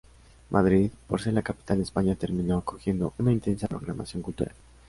[0.49, 4.55] Madrid, por ser la capital de España, terminó acogiendo una intensa programación cultural.